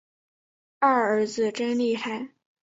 [0.79, 2.29] 二儿子真厉害